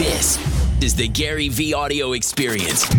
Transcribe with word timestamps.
This 0.00 0.38
is 0.82 0.94
the 0.96 1.10
GaryVee 1.10 1.74
audio 1.74 2.14
experience. 2.14 2.90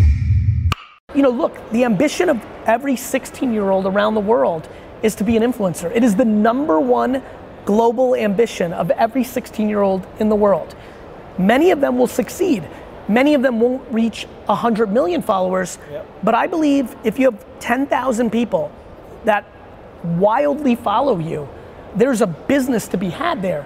You 1.15 1.23
know, 1.23 1.31
look, 1.31 1.57
the 1.71 1.83
ambition 1.83 2.29
of 2.29 2.39
every 2.67 2.95
16 2.95 3.51
year 3.51 3.71
old 3.71 3.87
around 3.87 4.13
the 4.13 4.21
world 4.21 4.69
is 5.01 5.15
to 5.15 5.23
be 5.23 5.35
an 5.35 5.41
influencer. 5.41 5.91
It 5.95 6.03
is 6.03 6.15
the 6.15 6.25
number 6.25 6.79
one 6.79 7.23
global 7.65 8.13
ambition 8.13 8.71
of 8.71 8.91
every 8.91 9.23
16 9.23 9.67
year 9.67 9.81
old 9.81 10.05
in 10.19 10.29
the 10.29 10.35
world. 10.35 10.75
Many 11.39 11.71
of 11.71 11.81
them 11.81 11.97
will 11.97 12.05
succeed. 12.05 12.63
Many 13.07 13.33
of 13.33 13.41
them 13.41 13.59
won't 13.59 13.91
reach 13.91 14.25
100 14.45 14.91
million 14.91 15.23
followers. 15.23 15.79
Yep. 15.89 16.07
But 16.23 16.35
I 16.35 16.45
believe 16.45 16.95
if 17.03 17.17
you 17.17 17.31
have 17.31 17.43
10,000 17.61 18.29
people 18.29 18.71
that 19.25 19.43
wildly 20.03 20.75
follow 20.75 21.17
you, 21.17 21.49
there's 21.95 22.21
a 22.21 22.27
business 22.27 22.87
to 22.89 22.97
be 22.97 23.09
had 23.09 23.41
there. 23.41 23.65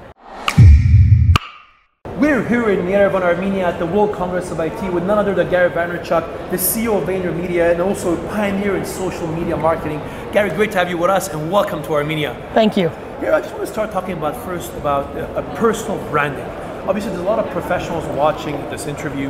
We're 2.25 2.43
here 2.49 2.69
in 2.69 2.87
Yerevan, 2.87 3.21
Armenia 3.21 3.67
at 3.67 3.77
the 3.77 3.85
World 3.85 4.11
Congress 4.11 4.49
of 4.49 4.59
IT 4.59 4.91
with 4.91 5.03
none 5.03 5.19
other 5.19 5.35
than 5.35 5.47
Gary 5.51 5.69
Vaynerchuk, 5.69 6.49
the 6.49 6.57
CEO 6.57 6.99
of 6.99 7.07
VaynerMedia 7.07 7.71
and 7.71 7.79
also 7.79 8.17
a 8.19 8.29
pioneer 8.29 8.75
in 8.75 8.83
social 8.83 9.27
media 9.27 9.55
marketing. 9.55 9.99
Gary, 10.33 10.49
great 10.49 10.71
to 10.71 10.79
have 10.79 10.89
you 10.89 10.97
with 10.97 11.11
us 11.11 11.27
and 11.27 11.51
welcome 11.51 11.83
to 11.83 11.93
Armenia. 11.93 12.33
Thank 12.55 12.77
you. 12.77 12.89
Here, 13.19 13.31
I 13.31 13.41
just 13.41 13.53
want 13.53 13.67
to 13.67 13.71
start 13.71 13.91
talking 13.91 14.13
about 14.13 14.35
first 14.43 14.73
about 14.73 15.15
uh, 15.15 15.39
a 15.39 15.55
personal 15.55 15.99
branding. 16.09 16.43
Obviously, 16.89 17.11
there's 17.11 17.21
a 17.21 17.29
lot 17.29 17.37
of 17.37 17.47
professionals 17.51 18.03
watching 18.17 18.55
this 18.71 18.87
interview. 18.87 19.29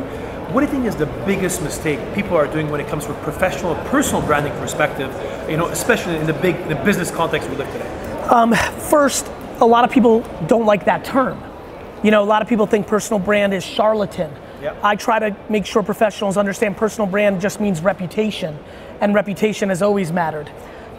What 0.50 0.62
do 0.62 0.66
you 0.66 0.72
think 0.72 0.86
is 0.86 0.96
the 0.96 1.12
biggest 1.26 1.60
mistake 1.62 2.00
people 2.14 2.34
are 2.34 2.46
doing 2.46 2.70
when 2.70 2.80
it 2.80 2.88
comes 2.88 3.04
to 3.04 3.12
a 3.12 3.22
professional, 3.22 3.74
personal 3.90 4.22
branding 4.22 4.54
perspective? 4.54 5.12
You 5.50 5.58
know, 5.58 5.66
especially 5.66 6.16
in 6.16 6.26
the 6.26 6.32
big, 6.32 6.66
the 6.70 6.76
business 6.76 7.10
context 7.10 7.50
we 7.50 7.56
live 7.56 7.70
today. 7.72 8.80
First, 8.88 9.30
a 9.60 9.66
lot 9.66 9.84
of 9.84 9.90
people 9.90 10.22
don't 10.46 10.64
like 10.64 10.86
that 10.86 11.04
term. 11.04 11.42
You 12.02 12.10
know, 12.10 12.22
a 12.22 12.24
lot 12.24 12.42
of 12.42 12.48
people 12.48 12.66
think 12.66 12.86
personal 12.86 13.18
brand 13.18 13.54
is 13.54 13.64
charlatan. 13.64 14.30
Yep. 14.62 14.78
I 14.82 14.96
try 14.96 15.18
to 15.18 15.36
make 15.48 15.66
sure 15.66 15.82
professionals 15.82 16.36
understand 16.36 16.76
personal 16.76 17.06
brand 17.06 17.40
just 17.40 17.60
means 17.60 17.80
reputation, 17.80 18.58
and 19.00 19.14
reputation 19.14 19.68
has 19.68 19.82
always 19.82 20.12
mattered. 20.12 20.50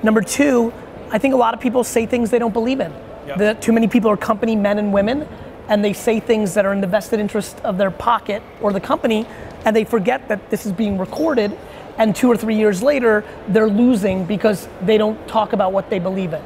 Number 0.04 0.22
two, 0.22 0.74
I 1.10 1.18
think 1.18 1.34
a 1.34 1.38
lot 1.38 1.54
of 1.54 1.60
people 1.60 1.84
say 1.84 2.06
things 2.06 2.30
they 2.30 2.40
don't 2.40 2.54
believe 2.54 2.80
in. 2.80 2.94
Yep. 3.28 3.38
The, 3.38 3.54
too 3.60 3.72
many 3.72 3.88
people 3.88 4.12
are 4.12 4.18
company 4.18 4.56
men 4.56 4.78
and 4.78 4.94
women, 4.94 5.28
and 5.70 5.84
they 5.84 5.94
say 5.94 6.20
things 6.20 6.54
that 6.54 6.66
are 6.66 6.74
in 6.74 6.82
the 6.82 6.88
vested 6.88 7.20
interest 7.20 7.60
of 7.62 7.78
their 7.78 7.92
pocket 7.92 8.42
or 8.62 8.72
the 8.72 8.80
company, 8.80 9.26
and 9.66 9.76
they 9.76 9.84
forget 9.84 10.28
that 10.30 10.50
this 10.50 10.66
is 10.66 10.72
being 10.72 10.98
recorded, 10.98 11.58
and 11.98 12.16
two 12.16 12.30
or 12.30 12.38
three 12.38 12.56
years 12.56 12.84
later, 12.84 13.24
they're 13.48 13.70
losing 13.70 14.26
because 14.26 14.68
they 14.82 14.98
don't 14.98 15.28
talk 15.28 15.54
about 15.54 15.74
what 15.74 15.90
they 15.90 16.00
believe 16.00 16.34
in. 16.34 16.44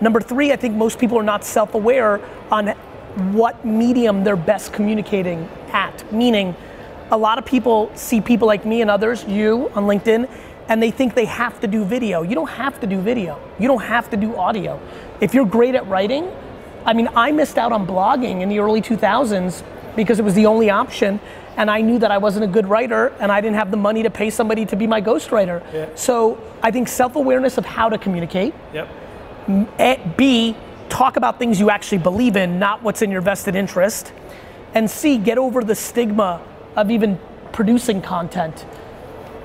Number 0.00 0.20
three, 0.20 0.50
I 0.52 0.56
think 0.56 0.74
most 0.74 0.98
people 0.98 1.18
are 1.18 1.24
not 1.24 1.44
self 1.44 1.74
aware 1.74 2.20
on 2.50 2.74
what 3.32 3.64
medium 3.64 4.24
they're 4.24 4.36
best 4.36 4.72
communicating 4.72 5.48
at. 5.72 6.10
Meaning, 6.12 6.54
a 7.10 7.16
lot 7.16 7.38
of 7.38 7.44
people 7.44 7.90
see 7.94 8.20
people 8.20 8.46
like 8.48 8.64
me 8.64 8.80
and 8.80 8.90
others, 8.90 9.24
you 9.24 9.70
on 9.74 9.84
LinkedIn, 9.84 10.28
and 10.68 10.82
they 10.82 10.90
think 10.90 11.14
they 11.14 11.26
have 11.26 11.60
to 11.60 11.66
do 11.66 11.84
video. 11.84 12.22
You 12.22 12.34
don't 12.34 12.48
have 12.50 12.80
to 12.80 12.86
do 12.86 13.00
video, 13.00 13.38
you 13.58 13.68
don't 13.68 13.82
have 13.82 14.10
to 14.10 14.16
do 14.16 14.36
audio. 14.36 14.80
If 15.20 15.34
you're 15.34 15.44
great 15.46 15.74
at 15.74 15.86
writing, 15.86 16.30
I 16.86 16.92
mean, 16.92 17.08
I 17.14 17.30
missed 17.32 17.56
out 17.58 17.72
on 17.72 17.86
blogging 17.86 18.40
in 18.42 18.48
the 18.48 18.58
early 18.58 18.82
2000s 18.82 19.62
because 19.96 20.18
it 20.18 20.24
was 20.24 20.34
the 20.34 20.46
only 20.46 20.70
option. 20.70 21.20
And 21.56 21.70
I 21.70 21.82
knew 21.82 21.98
that 22.00 22.10
I 22.10 22.18
wasn't 22.18 22.44
a 22.44 22.48
good 22.48 22.66
writer 22.66 23.12
and 23.20 23.30
I 23.30 23.40
didn't 23.40 23.56
have 23.56 23.70
the 23.70 23.76
money 23.76 24.02
to 24.02 24.10
pay 24.10 24.28
somebody 24.28 24.66
to 24.66 24.74
be 24.76 24.86
my 24.88 25.00
ghostwriter. 25.00 25.62
Yeah. 25.72 25.86
So 25.94 26.36
I 26.62 26.70
think 26.72 26.88
self 26.88 27.14
awareness 27.14 27.58
of 27.58 27.64
how 27.64 27.88
to 27.88 27.96
communicate, 27.96 28.54
Yep. 28.72 28.88
a- 29.48 29.66
eh, 29.78 29.96
B, 30.16 30.56
talk 30.88 31.16
about 31.16 31.38
things 31.38 31.58
you 31.60 31.70
actually 31.70 31.98
believe 31.98 32.36
in, 32.36 32.58
not 32.58 32.82
what's 32.82 33.02
in 33.02 33.10
your 33.10 33.20
vested 33.20 33.54
interest. 33.54 34.12
And 34.74 34.90
C, 34.90 35.18
get 35.18 35.38
over 35.38 35.62
the 35.62 35.74
stigma 35.74 36.42
of 36.76 36.90
even 36.90 37.18
producing 37.52 38.02
content. 38.02 38.66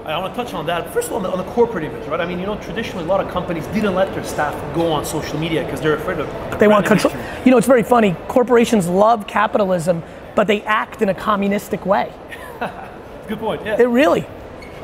I 0.06 0.18
want 0.18 0.34
to 0.34 0.44
touch 0.44 0.56
on 0.56 0.66
that. 0.66 0.92
First 0.92 1.08
of 1.08 1.14
all, 1.14 1.18
on 1.18 1.24
the, 1.24 1.30
on 1.30 1.38
the 1.38 1.52
corporate 1.52 1.84
image, 1.84 2.08
right? 2.08 2.20
I 2.20 2.26
mean, 2.26 2.40
you 2.40 2.48
know, 2.48 2.60
traditionally 2.60 3.04
a 3.04 3.08
lot 3.08 3.24
of 3.24 3.32
companies 3.32 3.68
didn't 3.68 3.94
let 3.94 4.12
their 4.16 4.24
staff 4.24 4.56
go 4.74 4.92
on 4.92 5.06
social 5.06 5.38
media 5.38 5.64
because 5.64 5.82
they're 5.82 5.96
afraid 5.96 6.18
of. 6.18 6.60
They 6.60 6.68
want 6.68 6.88
control. 6.88 7.14
image. 7.14 7.46
You 7.46 7.52
know, 7.52 7.58
it's 7.60 7.68
very 7.68 7.84
funny. 7.84 8.16
Corporations 8.28 8.88
love 8.88 9.28
capitalism, 9.28 10.02
but 10.36 10.48
they 10.48 10.64
act 10.64 11.04
in 11.04 11.10
a 11.10 11.14
communistic 11.14 11.86
way. 11.86 12.12
Good 13.28 13.38
point. 13.38 13.64
Yeah. 13.64 13.80
It 13.80 13.86
really. 13.86 14.26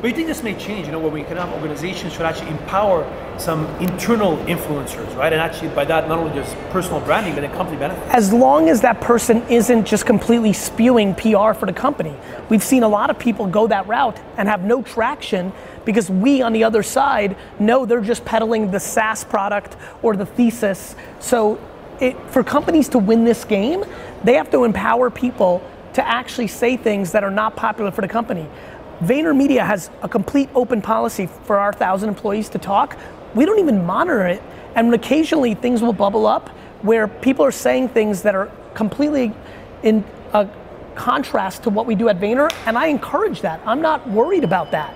But 0.00 0.08
you 0.08 0.14
think 0.14 0.28
this 0.28 0.42
may 0.42 0.54
change, 0.54 0.86
you 0.86 0.92
know, 0.92 0.98
where 0.98 1.10
we 1.10 1.22
can 1.22 1.38
have 1.38 1.50
organizations 1.54 2.12
should 2.12 2.26
actually 2.26 2.50
empower 2.50 3.10
some 3.38 3.64
internal 3.80 4.36
influencers, 4.44 5.16
right? 5.16 5.32
And 5.32 5.40
actually, 5.40 5.68
by 5.68 5.86
that, 5.86 6.06
not 6.06 6.18
only 6.18 6.34
just 6.34 6.54
personal 6.70 7.00
branding, 7.00 7.34
but 7.34 7.40
then 7.40 7.52
company 7.52 7.78
benefit. 7.78 8.02
as 8.08 8.30
long 8.32 8.68
as 8.68 8.82
that 8.82 9.00
person 9.00 9.42
isn't 9.48 9.86
just 9.86 10.04
completely 10.04 10.52
spewing 10.52 11.14
PR 11.14 11.54
for 11.54 11.64
the 11.64 11.72
company. 11.72 12.14
We've 12.50 12.62
seen 12.62 12.82
a 12.82 12.88
lot 12.88 13.08
of 13.08 13.18
people 13.18 13.46
go 13.46 13.66
that 13.68 13.86
route 13.86 14.18
and 14.36 14.48
have 14.48 14.64
no 14.64 14.82
traction 14.82 15.52
because 15.86 16.10
we 16.10 16.42
on 16.42 16.52
the 16.52 16.64
other 16.64 16.82
side 16.82 17.36
know 17.58 17.86
they're 17.86 18.00
just 18.00 18.24
peddling 18.24 18.70
the 18.70 18.80
SaaS 18.80 19.24
product 19.24 19.76
or 20.02 20.14
the 20.14 20.26
thesis. 20.26 20.94
So 21.20 21.58
it, 22.00 22.16
for 22.30 22.44
companies 22.44 22.90
to 22.90 22.98
win 22.98 23.24
this 23.24 23.44
game, 23.44 23.82
they 24.24 24.34
have 24.34 24.50
to 24.50 24.64
empower 24.64 25.10
people 25.10 25.62
to 25.94 26.06
actually 26.06 26.48
say 26.48 26.76
things 26.76 27.12
that 27.12 27.24
are 27.24 27.30
not 27.30 27.56
popular 27.56 27.90
for 27.90 28.02
the 28.02 28.08
company. 28.08 28.46
VaynerMedia 29.00 29.64
has 29.66 29.90
a 30.02 30.08
complete 30.08 30.48
open 30.54 30.80
policy 30.80 31.26
for 31.26 31.58
our 31.58 31.72
thousand 31.72 32.08
employees 32.08 32.48
to 32.50 32.58
talk. 32.58 32.96
We 33.34 33.44
don't 33.44 33.58
even 33.58 33.84
monitor 33.84 34.26
it, 34.26 34.42
and 34.74 34.92
occasionally 34.94 35.54
things 35.54 35.82
will 35.82 35.92
bubble 35.92 36.26
up 36.26 36.48
where 36.82 37.06
people 37.06 37.44
are 37.44 37.50
saying 37.50 37.90
things 37.90 38.22
that 38.22 38.34
are 38.34 38.50
completely 38.74 39.32
in 39.82 40.04
a 40.32 40.48
contrast 40.94 41.62
to 41.64 41.70
what 41.70 41.84
we 41.84 41.94
do 41.94 42.08
at 42.08 42.18
Vayner, 42.18 42.50
and 42.66 42.78
I 42.78 42.86
encourage 42.86 43.42
that. 43.42 43.60
I'm 43.66 43.82
not 43.82 44.08
worried 44.08 44.44
about 44.44 44.70
that. 44.70 44.94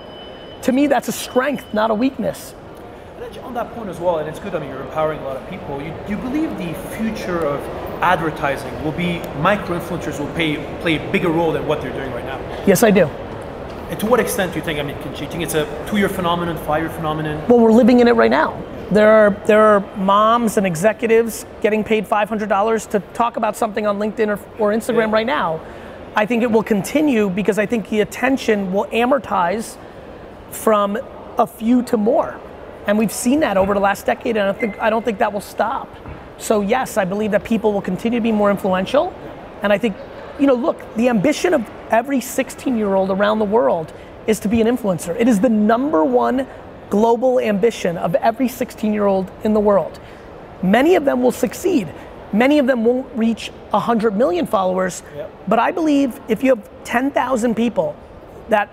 To 0.63 0.71
me, 0.71 0.87
that's 0.87 1.07
a 1.07 1.11
strength, 1.11 1.71
not 1.73 1.91
a 1.91 1.95
weakness. 1.95 2.55
On 3.43 3.53
that 3.53 3.73
point 3.73 3.89
as 3.89 3.99
well, 3.99 4.17
and 4.17 4.27
it's 4.27 4.39
good, 4.39 4.55
I 4.55 4.59
mean, 4.59 4.69
you're 4.69 4.81
empowering 4.81 5.19
a 5.19 5.23
lot 5.23 5.37
of 5.37 5.49
people. 5.49 5.81
You, 5.81 5.93
you 6.07 6.17
believe 6.17 6.49
the 6.57 6.73
future 6.97 7.45
of 7.45 7.61
advertising 8.01 8.83
will 8.83 8.91
be 8.91 9.19
micro 9.39 9.79
influencers 9.79 10.19
will 10.19 10.33
pay, 10.33 10.57
play 10.81 10.95
a 10.97 11.11
bigger 11.11 11.29
role 11.29 11.51
than 11.51 11.67
what 11.67 11.81
they're 11.81 11.93
doing 11.93 12.11
right 12.11 12.25
now? 12.25 12.39
Yes, 12.65 12.83
I 12.83 12.91
do. 12.91 13.09
And 13.91 13.99
to 13.99 14.05
what 14.05 14.21
extent 14.21 14.53
do 14.53 14.59
you 14.59 14.63
think? 14.63 14.79
I 14.79 14.83
mean, 14.83 14.95
do 15.03 15.09
you 15.21 15.29
think 15.29 15.43
it's 15.43 15.53
a 15.53 15.67
two 15.87 15.97
year 15.97 16.07
phenomenon, 16.07 16.57
five 16.65 16.81
year 16.81 16.89
phenomenon? 16.89 17.45
Well, 17.49 17.59
we're 17.59 17.73
living 17.73 17.99
in 17.99 18.07
it 18.07 18.13
right 18.13 18.31
now. 18.31 18.59
There 18.89 19.11
are 19.11 19.31
there 19.45 19.61
are 19.61 19.81
moms 19.97 20.55
and 20.57 20.65
executives 20.65 21.45
getting 21.61 21.83
paid 21.83 22.07
$500 22.07 22.89
to 22.91 22.99
talk 23.13 23.35
about 23.35 23.57
something 23.57 23.85
on 23.85 23.99
LinkedIn 23.99 24.29
or, 24.29 24.39
or 24.59 24.71
Instagram 24.73 25.09
Yeah. 25.09 25.13
right 25.13 25.25
now. 25.25 25.59
I 26.15 26.25
think 26.25 26.41
it 26.41 26.51
will 26.51 26.63
continue 26.63 27.29
because 27.29 27.59
I 27.59 27.65
think 27.65 27.89
the 27.89 27.99
attention 27.99 28.71
will 28.71 28.85
amortize 28.85 29.75
from 30.51 30.97
a 31.37 31.45
few 31.47 31.81
to 31.83 31.97
more, 31.97 32.37
and 32.87 32.97
we've 32.97 33.11
seen 33.11 33.41
that 33.41 33.55
over 33.57 33.73
the 33.73 33.79
last 33.79 34.05
decade, 34.05 34.35
and 34.37 34.47
I 34.49 34.53
think 34.53 34.79
I 34.79 34.89
don't 34.89 35.03
think 35.03 35.19
that 35.19 35.31
will 35.31 35.41
stop. 35.41 35.87
So 36.37 36.61
yes, 36.61 36.97
I 36.97 37.05
believe 37.05 37.31
that 37.31 37.43
people 37.43 37.71
will 37.71 37.81
continue 37.81 38.19
to 38.19 38.23
be 38.23 38.31
more 38.33 38.51
influential, 38.51 39.13
and 39.61 39.71
I 39.71 39.77
think, 39.77 39.95
you 40.39 40.47
know, 40.47 40.53
look, 40.53 40.81
the 40.95 41.09
ambition 41.09 41.53
of 41.53 41.69
every 41.89 42.19
16-year-old 42.19 43.09
around 43.11 43.39
the 43.39 43.45
world 43.45 43.93
is 44.27 44.39
to 44.41 44.47
be 44.47 44.61
an 44.61 44.67
influencer. 44.67 45.15
It 45.19 45.27
is 45.27 45.39
the 45.39 45.49
number 45.49 46.03
one 46.03 46.47
global 46.89 47.39
ambition 47.39 47.97
of 47.97 48.15
every 48.15 48.47
16-year-old 48.47 49.31
in 49.43 49.53
the 49.53 49.59
world. 49.59 49.99
Many 50.61 50.95
of 50.95 51.05
them 51.05 51.23
will 51.23 51.31
succeed. 51.31 51.87
Many 52.33 52.59
of 52.59 52.67
them 52.67 52.85
won't 52.85 53.07
reach 53.15 53.49
100 53.71 54.15
million 54.15 54.45
followers, 54.45 55.03
Yep. 55.15 55.31
but 55.47 55.59
I 55.59 55.71
believe 55.71 56.19
if 56.27 56.43
you 56.43 56.55
have 56.55 56.69
10,000 56.83 57.55
people 57.55 57.95
that 58.49 58.69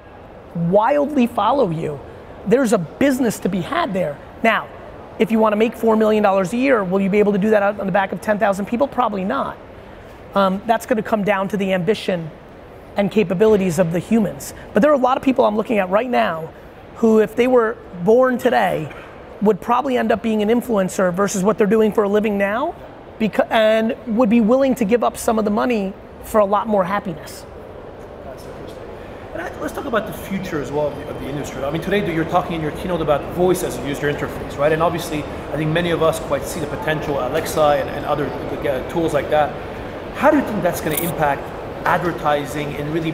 wildly 0.54 1.26
follow 1.26 1.70
you, 1.70 1.98
there's 2.46 2.72
a 2.72 2.78
business 2.78 3.38
to 3.40 3.48
be 3.48 3.60
had 3.60 3.92
there. 3.92 4.18
Now, 4.42 4.68
if 5.18 5.32
you 5.32 5.38
want 5.38 5.52
to 5.52 5.56
make 5.56 5.74
$4 5.74 5.98
million 5.98 6.24
a 6.24 6.44
year, 6.56 6.84
will 6.84 7.00
you 7.00 7.10
be 7.10 7.18
able 7.18 7.32
to 7.32 7.38
do 7.38 7.50
that 7.50 7.62
on 7.62 7.86
the 7.86 7.92
back 7.92 8.12
of 8.12 8.20
10,000 8.20 8.66
people? 8.66 8.86
Probably 8.86 9.24
not. 9.24 9.56
Um, 10.34 10.62
that's 10.66 10.86
going 10.86 10.98
to 10.98 11.02
come 11.02 11.24
down 11.24 11.48
to 11.48 11.56
the 11.56 11.72
ambition 11.72 12.30
and 12.96 13.10
capabilities 13.10 13.78
of 13.78 13.92
the 13.92 13.98
humans. 13.98 14.52
But 14.74 14.82
there 14.82 14.90
are 14.90 14.94
a 14.94 14.98
lot 14.98 15.16
of 15.16 15.22
people 15.22 15.44
I'm 15.44 15.56
looking 15.56 15.78
at 15.78 15.88
right 15.88 16.10
now 16.10 16.52
who, 16.96 17.20
if 17.20 17.36
they 17.36 17.46
were 17.46 17.76
born 18.04 18.38
today, 18.38 18.92
would 19.40 19.60
probably 19.60 19.96
end 19.96 20.10
up 20.10 20.20
being 20.20 20.42
an 20.42 20.48
influencer 20.48 21.14
versus 21.14 21.42
what 21.44 21.58
they're 21.58 21.66
doing 21.66 21.92
for 21.92 22.02
a 22.02 22.08
living 22.08 22.36
now, 22.36 22.74
because, 23.18 23.46
and 23.50 23.96
would 24.16 24.28
be 24.28 24.40
willing 24.40 24.74
to 24.74 24.84
give 24.84 25.04
up 25.04 25.16
some 25.16 25.38
of 25.38 25.44
the 25.44 25.50
money 25.50 25.92
for 26.24 26.40
a 26.40 26.44
lot 26.44 26.66
more 26.66 26.84
happiness. 26.84 27.46
That's 28.24 28.44
interesting. 28.44 28.82
Let's 29.60 29.72
talk 29.72 29.84
about 29.86 30.08
the 30.08 30.12
future 30.12 30.60
as 30.60 30.72
well 30.72 30.88
of 30.88 30.96
the, 30.96 31.08
of 31.08 31.20
the 31.20 31.28
industry. 31.28 31.62
I 31.62 31.70
mean, 31.70 31.82
today 31.82 32.12
you're 32.12 32.24
talking 32.24 32.56
in 32.56 32.60
your 32.60 32.72
keynote 32.72 33.00
about 33.00 33.22
voice 33.34 33.62
as 33.62 33.78
a 33.78 33.88
user 33.88 34.12
interface, 34.12 34.58
right? 34.58 34.72
And 34.72 34.82
obviously, 34.82 35.22
I 35.22 35.56
think 35.56 35.70
many 35.70 35.90
of 35.90 36.02
us 36.02 36.18
quite 36.18 36.44
see 36.44 36.58
the 36.58 36.66
potential, 36.66 37.20
Alexa 37.20 37.60
and, 37.60 37.88
and 37.88 38.04
other 38.04 38.26
uh, 38.26 38.90
tools 38.90 39.14
like 39.14 39.30
that. 39.30 39.54
How 40.18 40.30
do 40.30 40.36
you 40.36 40.42
think 40.44 40.62
that's 40.62 40.80
going 40.80 40.96
to 40.96 41.02
impact 41.02 41.42
advertising 41.86 42.74
and 42.76 42.92
really 42.92 43.12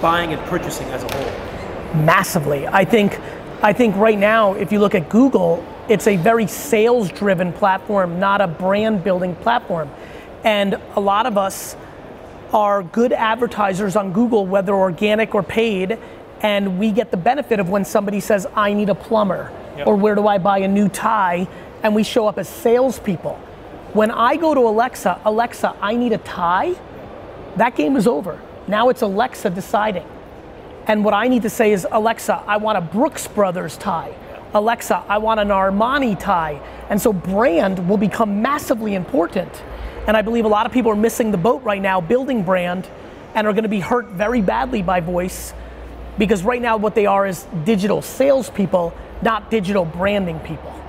buying 0.00 0.32
and 0.32 0.42
purchasing 0.50 0.86
as 0.88 1.02
a 1.02 1.12
whole? 1.14 1.52
massively. 1.94 2.66
I 2.66 2.84
think, 2.84 3.18
I 3.62 3.72
think 3.72 3.96
right 3.96 4.18
now, 4.18 4.54
if 4.54 4.72
you 4.72 4.80
look 4.80 4.94
at 4.94 5.08
Google, 5.08 5.64
it's 5.88 6.06
a 6.06 6.16
very 6.16 6.46
sales-driven 6.46 7.52
platform, 7.54 8.18
not 8.18 8.40
a 8.40 8.46
brand-building 8.46 9.36
platform. 9.36 9.90
And 10.44 10.74
a 10.96 11.00
lot 11.00 11.26
of 11.26 11.38
us 11.38 11.76
are 12.52 12.82
good 12.82 13.12
advertisers 13.12 13.96
on 13.96 14.12
Google, 14.12 14.46
whether 14.46 14.74
organic 14.74 15.34
or 15.34 15.42
paid, 15.42 15.98
and 16.40 16.78
we 16.78 16.90
get 16.90 17.10
the 17.10 17.16
benefit 17.16 17.60
of 17.60 17.68
when 17.68 17.84
somebody 17.84 18.20
says, 18.20 18.46
I 18.54 18.74
need 18.74 18.88
a 18.88 18.94
plumber, 18.94 19.52
yep. 19.76 19.86
or 19.86 19.96
where 19.96 20.14
do 20.14 20.26
I 20.26 20.38
buy 20.38 20.58
a 20.58 20.68
new 20.68 20.88
tie, 20.88 21.46
and 21.82 21.94
we 21.94 22.02
show 22.02 22.26
up 22.26 22.38
as 22.38 22.48
salespeople. 22.48 23.40
When 23.92 24.10
I 24.10 24.36
go 24.36 24.54
to 24.54 24.60
Alexa, 24.60 25.20
Alexa, 25.24 25.76
I 25.82 25.96
need 25.96 26.12
a 26.12 26.18
tie, 26.18 26.74
that 27.56 27.76
game 27.76 27.94
is 27.96 28.06
over. 28.06 28.40
Now 28.66 28.88
it's 28.88 29.02
Alexa 29.02 29.50
deciding. 29.50 30.06
And 30.86 31.04
what 31.04 31.12
I 31.12 31.28
need 31.28 31.42
to 31.42 31.50
say 31.50 31.72
is, 31.72 31.86
Alexa, 31.90 32.42
I 32.46 32.56
want 32.56 32.78
a 32.78 32.80
Brooks 32.80 33.28
Brothers 33.28 33.76
tie. 33.76 34.14
Alexa, 34.54 35.04
I 35.08 35.18
want 35.18 35.40
an 35.40 35.48
Armani 35.48 36.18
tie. 36.18 36.60
And 36.88 37.00
so 37.00 37.12
brand 37.12 37.86
will 37.86 37.98
become 37.98 38.40
massively 38.40 38.94
important. 38.94 39.62
And 40.06 40.16
I 40.16 40.22
believe 40.22 40.46
a 40.46 40.48
lot 40.48 40.64
of 40.64 40.72
people 40.72 40.90
are 40.90 40.96
missing 40.96 41.30
the 41.30 41.38
boat 41.38 41.62
right 41.62 41.80
now 41.80 42.00
building 42.00 42.42
brand 42.42 42.88
and 43.34 43.46
are 43.46 43.52
going 43.52 43.62
to 43.62 43.68
be 43.68 43.80
hurt 43.80 44.06
very 44.06 44.40
badly 44.40 44.82
by 44.82 45.00
voice 45.00 45.52
because 46.16 46.42
right 46.42 46.60
now 46.60 46.78
what 46.78 46.94
they 46.94 47.04
are 47.06 47.26
is 47.26 47.46
digital 47.64 48.00
salespeople, 48.00 48.94
not 49.22 49.50
digital 49.50 49.84
branding 49.84 50.40
people. 50.40 50.81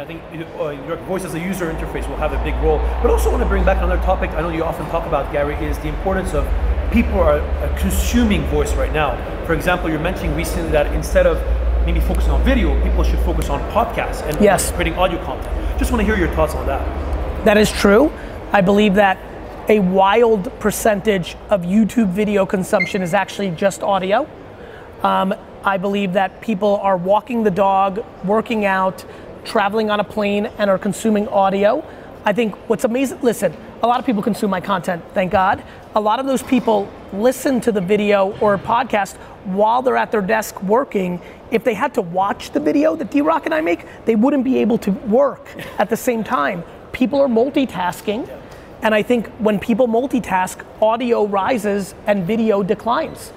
I 0.00 0.06
think 0.06 0.22
uh, 0.58 0.70
your 0.86 0.96
voice 0.96 1.26
as 1.26 1.34
a 1.34 1.38
user 1.38 1.70
interface 1.70 2.08
will 2.08 2.16
have 2.16 2.32
a 2.32 2.42
big 2.42 2.54
role. 2.62 2.78
But 3.02 3.10
also 3.10 3.30
want 3.30 3.42
to 3.42 3.48
bring 3.48 3.66
back 3.66 3.82
another 3.82 4.00
topic 4.02 4.30
I 4.30 4.40
know 4.40 4.48
you 4.48 4.64
often 4.64 4.86
talk 4.86 5.06
about, 5.06 5.30
Gary, 5.30 5.54
is 5.56 5.76
the 5.80 5.88
importance 5.88 6.32
of 6.32 6.48
people 6.90 7.20
are 7.20 7.40
consuming 7.78 8.42
voice 8.44 8.72
right 8.72 8.94
now. 8.94 9.14
For 9.44 9.52
example, 9.52 9.90
you're 9.90 10.00
mentioning 10.00 10.34
recently 10.34 10.70
that 10.70 10.86
instead 10.94 11.26
of 11.26 11.36
maybe 11.84 12.00
focusing 12.00 12.30
on 12.30 12.42
video, 12.44 12.82
people 12.82 13.04
should 13.04 13.18
focus 13.26 13.50
on 13.50 13.60
podcasts 13.72 14.26
and 14.26 14.42
yes. 14.42 14.72
creating 14.72 14.94
audio 14.94 15.22
content. 15.22 15.78
Just 15.78 15.92
want 15.92 16.00
to 16.00 16.06
hear 16.06 16.16
your 16.16 16.34
thoughts 16.34 16.54
on 16.54 16.66
that. 16.66 17.44
That 17.44 17.58
is 17.58 17.70
true. 17.70 18.10
I 18.52 18.62
believe 18.62 18.94
that 18.94 19.18
a 19.68 19.80
wild 19.80 20.58
percentage 20.60 21.36
of 21.50 21.60
YouTube 21.60 22.08
video 22.08 22.46
consumption 22.46 23.02
is 23.02 23.12
actually 23.12 23.50
just 23.50 23.82
audio. 23.82 24.26
Um, 25.02 25.34
I 25.62 25.76
believe 25.76 26.14
that 26.14 26.40
people 26.40 26.76
are 26.76 26.96
walking 26.96 27.42
the 27.42 27.50
dog, 27.50 28.02
working 28.24 28.64
out, 28.64 29.04
traveling 29.44 29.90
on 29.90 30.00
a 30.00 30.04
plane, 30.04 30.46
and 30.58 30.70
are 30.70 30.78
consuming 30.78 31.28
audio. 31.28 31.84
I 32.24 32.32
think 32.32 32.54
what's 32.68 32.84
amazing, 32.84 33.20
listen, 33.22 33.56
a 33.82 33.86
lot 33.86 33.98
of 33.98 34.04
people 34.04 34.22
consume 34.22 34.50
my 34.50 34.60
content, 34.60 35.02
thank 35.14 35.32
God. 35.32 35.62
A 35.94 36.00
lot 36.00 36.20
of 36.20 36.26
those 36.26 36.42
people 36.42 36.90
listen 37.12 37.60
to 37.62 37.72
the 37.72 37.80
video 37.80 38.38
or 38.40 38.58
podcast 38.58 39.16
while 39.44 39.80
they're 39.80 39.96
at 39.96 40.12
their 40.12 40.20
desk 40.20 40.62
working. 40.62 41.20
If 41.50 41.64
they 41.64 41.74
had 41.74 41.94
to 41.94 42.02
watch 42.02 42.50
the 42.50 42.60
video 42.60 42.94
that 42.96 43.10
DRock 43.10 43.46
and 43.46 43.54
I 43.54 43.62
make, 43.62 43.86
they 44.04 44.16
wouldn't 44.16 44.44
be 44.44 44.58
able 44.58 44.76
to 44.78 44.90
work 44.90 45.48
at 45.78 45.88
the 45.88 45.96
same 45.96 46.22
time. 46.22 46.62
People 46.92 47.20
are 47.20 47.28
multitasking, 47.28 48.28
and 48.82 48.94
I 48.94 49.02
think 49.02 49.28
when 49.38 49.58
people 49.58 49.88
multitask, 49.88 50.64
audio 50.82 51.26
rises 51.26 51.94
and 52.06 52.26
video 52.26 52.62
declines. 52.62 53.32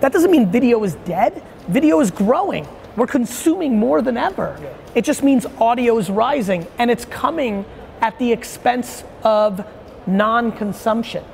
That 0.00 0.12
doesn't 0.12 0.30
mean 0.30 0.50
video 0.50 0.82
is 0.84 0.94
dead, 1.04 1.42
video 1.68 2.00
is 2.00 2.10
growing. 2.10 2.66
We're 2.98 3.06
consuming 3.06 3.78
more 3.78 4.02
than 4.02 4.16
ever. 4.16 4.58
It 4.96 5.04
just 5.04 5.22
means 5.22 5.46
audio 5.60 5.98
is 5.98 6.10
rising, 6.10 6.66
and 6.78 6.90
it's 6.90 7.04
coming 7.04 7.64
at 8.00 8.18
the 8.18 8.32
expense 8.32 9.04
of 9.22 9.64
non 10.08 10.50
consumption. 10.50 11.24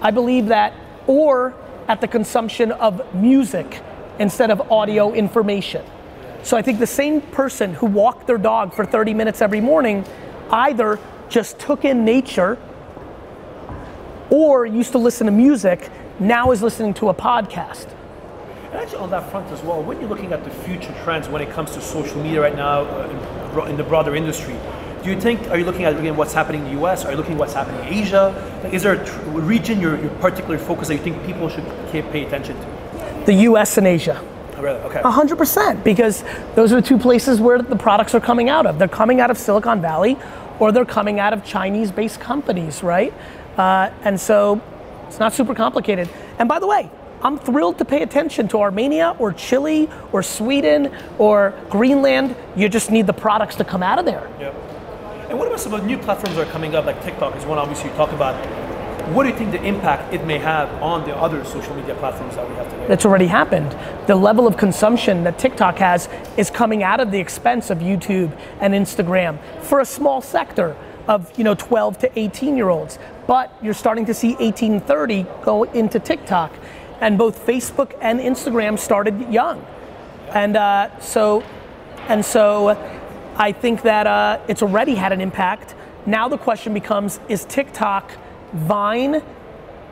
I 0.00 0.10
believe 0.10 0.46
that, 0.46 0.72
or 1.06 1.54
at 1.86 2.00
the 2.00 2.08
consumption 2.08 2.72
of 2.72 3.14
music 3.14 3.82
instead 4.18 4.50
of 4.50 4.72
audio 4.72 5.12
information. 5.12 5.84
So 6.44 6.56
I 6.56 6.62
think 6.62 6.78
the 6.78 6.86
same 6.86 7.20
person 7.20 7.74
who 7.74 7.84
walked 7.84 8.26
their 8.26 8.38
dog 8.38 8.72
for 8.72 8.86
30 8.86 9.12
minutes 9.12 9.42
every 9.42 9.60
morning 9.60 10.06
either 10.50 10.98
just 11.28 11.58
took 11.58 11.84
in 11.84 12.06
nature 12.06 12.56
or 14.30 14.64
used 14.64 14.92
to 14.92 14.98
listen 14.98 15.26
to 15.26 15.32
music, 15.32 15.90
now 16.18 16.52
is 16.52 16.62
listening 16.62 16.94
to 16.94 17.10
a 17.10 17.14
podcast. 17.14 17.94
And 18.70 18.78
actually, 18.78 18.98
on 18.98 19.10
that 19.10 19.28
front 19.32 19.50
as 19.50 19.60
well, 19.62 19.82
when 19.82 19.98
you're 20.00 20.08
looking 20.08 20.32
at 20.32 20.44
the 20.44 20.50
future 20.50 20.94
trends 21.02 21.28
when 21.28 21.42
it 21.42 21.50
comes 21.50 21.72
to 21.72 21.80
social 21.80 22.22
media 22.22 22.40
right 22.40 22.54
now 22.54 22.82
uh, 22.82 23.66
in, 23.68 23.76
the 23.76 23.82
broader 23.82 24.14
industry, 24.14 24.56
do 25.02 25.10
you 25.10 25.20
think, 25.20 25.48
are 25.48 25.58
you 25.58 25.64
looking 25.64 25.84
at 25.84 25.98
again 25.98 26.16
what's 26.16 26.32
happening 26.32 26.64
in 26.64 26.76
the 26.76 26.80
US? 26.84 27.04
Are 27.04 27.10
you 27.10 27.16
looking 27.16 27.32
at 27.32 27.38
what's 27.40 27.52
happening 27.52 27.80
in 27.84 27.94
Asia? 27.94 28.60
Like, 28.62 28.72
is 28.72 28.84
there 28.84 28.92
a 28.92 29.04
tr- 29.04 29.20
region 29.30 29.80
you're, 29.80 29.98
you're 30.00 30.14
particularly 30.20 30.62
focused 30.64 30.88
that 30.88 30.94
you 30.94 31.02
think 31.02 31.24
people 31.26 31.48
should 31.48 31.64
pay 31.90 32.24
attention 32.24 32.56
to? 32.60 33.22
The 33.26 33.32
US 33.48 33.76
and 33.76 33.88
Asia. 33.88 34.24
Oh, 34.56 34.62
really? 34.62 34.78
Okay. 34.82 35.00
100%, 35.00 35.82
because 35.82 36.22
those 36.54 36.72
are 36.72 36.80
the 36.80 36.86
two 36.86 36.98
places 36.98 37.40
where 37.40 37.60
the 37.60 37.76
products 37.76 38.14
are 38.14 38.20
coming 38.20 38.48
out 38.50 38.66
of. 38.66 38.78
They're 38.78 38.86
coming 38.86 39.20
out 39.20 39.32
of 39.32 39.38
Silicon 39.38 39.80
Valley 39.80 40.16
or 40.60 40.70
they're 40.70 40.84
coming 40.84 41.18
out 41.18 41.32
of 41.32 41.44
Chinese 41.44 41.90
based 41.90 42.20
companies, 42.20 42.84
right? 42.84 43.12
Uh, 43.56 43.90
and 44.04 44.20
so 44.20 44.60
it's 45.08 45.18
not 45.18 45.32
super 45.32 45.56
complicated. 45.56 46.08
And 46.38 46.48
by 46.48 46.60
the 46.60 46.68
way, 46.68 46.88
I'm 47.22 47.38
thrilled 47.38 47.78
to 47.78 47.84
pay 47.84 48.02
attention 48.02 48.48
to 48.48 48.60
Armenia 48.60 49.14
or 49.18 49.32
Chile 49.32 49.90
or 50.12 50.22
Sweden 50.22 50.90
or 51.18 51.54
Greenland. 51.68 52.34
You 52.56 52.68
just 52.68 52.90
need 52.90 53.06
the 53.06 53.12
products 53.12 53.56
to 53.56 53.64
come 53.64 53.82
out 53.82 53.98
of 53.98 54.06
there. 54.06 54.30
Yep. 54.40 54.54
And 55.28 55.38
what 55.38 55.46
about 55.46 55.60
some 55.60 55.74
of 55.74 55.82
the 55.82 55.86
new 55.86 55.98
platforms 55.98 56.36
that 56.36 56.48
are 56.48 56.50
coming 56.50 56.74
up, 56.74 56.86
like 56.86 57.02
TikTok 57.04 57.36
is 57.36 57.44
one 57.44 57.58
obviously 57.58 57.90
you 57.90 57.96
talk 57.96 58.12
about. 58.12 58.34
What 59.14 59.24
do 59.24 59.30
you 59.30 59.36
think 59.36 59.50
the 59.50 59.62
impact 59.64 60.14
it 60.14 60.24
may 60.24 60.38
have 60.38 60.70
on 60.82 61.04
the 61.04 61.14
other 61.16 61.44
social 61.44 61.74
media 61.74 61.94
platforms 61.96 62.36
that 62.36 62.48
we 62.48 62.54
have 62.54 62.70
today? 62.70 62.86
That's 62.86 63.04
already 63.04 63.26
happened. 63.26 63.76
The 64.06 64.14
level 64.14 64.46
of 64.46 64.56
consumption 64.56 65.24
that 65.24 65.38
TikTok 65.38 65.78
has 65.78 66.08
is 66.36 66.48
coming 66.48 66.82
out 66.82 67.00
of 67.00 67.10
the 67.10 67.18
expense 67.18 67.70
of 67.70 67.78
YouTube 67.78 68.36
and 68.60 68.72
Instagram 68.72 69.38
for 69.62 69.80
a 69.80 69.84
small 69.84 70.20
sector 70.20 70.76
of 71.08 71.36
you 71.36 71.44
know 71.44 71.54
12 71.54 71.98
to 71.98 72.18
18 72.18 72.56
year 72.56 72.68
olds. 72.68 72.98
But 73.26 73.52
you're 73.62 73.74
starting 73.74 74.06
to 74.06 74.14
see 74.14 74.36
18 74.38 74.80
30 74.80 75.26
go 75.42 75.64
into 75.64 75.98
TikTok. 75.98 76.52
And 77.00 77.16
both 77.16 77.46
Facebook 77.46 77.96
and 78.00 78.20
Instagram 78.20 78.78
started 78.78 79.32
young. 79.32 79.64
And 80.32 80.56
uh, 80.56 80.98
so, 81.00 81.42
and 82.08 82.24
so 82.24 82.70
I 83.36 83.52
think 83.52 83.82
that 83.82 84.06
uh, 84.06 84.38
it's 84.48 84.62
already 84.62 84.94
had 84.94 85.12
an 85.12 85.20
impact. 85.20 85.74
Now 86.06 86.28
the 86.28 86.38
question 86.38 86.74
becomes 86.74 87.20
is 87.28 87.44
TikTok 87.44 88.12
Vine 88.52 89.22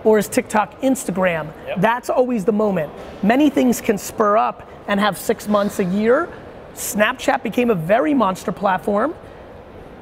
or 0.05 0.19
is 0.19 0.29
TikTok 0.29 0.81
Instagram? 0.81 1.53
Yep. 1.67 1.81
That's 1.81 2.11
always 2.11 2.45
the 2.45 2.53
moment. 2.53 2.93
Many 3.23 3.51
things 3.51 3.81
can 3.81 3.99
spur 3.99 4.37
up 4.37 4.71
and 4.87 5.01
have 5.01 5.19
six 5.19 5.49
months, 5.49 5.79
a 5.79 5.85
year. 5.85 6.29
Snapchat 6.75 7.43
became 7.43 7.71
a 7.71 7.75
very 7.75 8.15
monster 8.15 8.53
platform. 8.53 9.15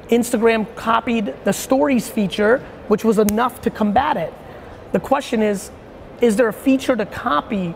Instagram 0.09 0.73
copied 0.75 1.33
the 1.43 1.51
stories 1.51 2.07
feature, 2.07 2.59
which 2.87 3.03
was 3.03 3.17
enough 3.17 3.61
to 3.61 3.69
combat 3.69 4.15
it. 4.15 4.33
The 4.91 4.99
question 4.99 5.41
is 5.41 5.71
is 6.21 6.35
there 6.35 6.47
a 6.47 6.53
feature 6.53 6.95
to 6.95 7.05
copy 7.05 7.73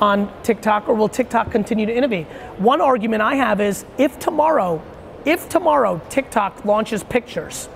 on 0.00 0.32
TikTok 0.42 0.88
or 0.88 0.94
will 0.94 1.08
TikTok 1.08 1.50
continue 1.50 1.86
to 1.86 1.94
innovate? 1.94 2.26
One 2.58 2.80
argument 2.80 3.22
I 3.22 3.36
have 3.36 3.60
is 3.60 3.84
if 3.98 4.18
tomorrow 4.18 4.82
if 5.24 5.48
tomorrow 5.48 6.00
TikTok 6.10 6.64
launches 6.64 7.02
pictures, 7.02 7.66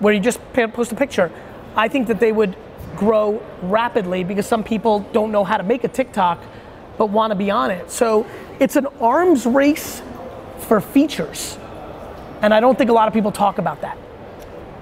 where 0.00 0.12
you 0.12 0.20
just 0.20 0.40
post 0.52 0.92
a 0.92 0.94
picture, 0.94 1.32
I 1.74 1.88
think 1.88 2.08
that 2.08 2.20
they 2.20 2.32
would 2.32 2.56
grow 2.96 3.42
rapidly 3.62 4.22
because 4.24 4.46
some 4.46 4.62
people 4.62 5.00
don't 5.12 5.32
know 5.32 5.44
how 5.44 5.56
to 5.56 5.62
make 5.62 5.84
a 5.84 5.88
TikTok 5.88 6.38
but 6.98 7.06
want 7.06 7.30
to 7.30 7.34
be 7.34 7.50
on 7.50 7.70
it. 7.70 7.90
So 7.90 8.26
it's 8.60 8.76
an 8.76 8.86
arms 9.00 9.46
race 9.46 10.02
for 10.58 10.80
features. 10.80 11.56
And 12.42 12.52
I 12.52 12.60
don't 12.60 12.76
think 12.76 12.90
a 12.90 12.92
lot 12.92 13.08
of 13.08 13.14
people 13.14 13.32
talk 13.32 13.58
about 13.58 13.80
that. 13.80 13.96